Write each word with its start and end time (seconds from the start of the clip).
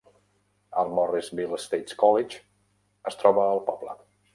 El 0.83 0.89
Morrisville 1.01 1.61
State 1.67 1.99
College 2.07 2.43
es 3.13 3.23
troba 3.23 3.51
al 3.57 3.67
poble. 3.73 4.01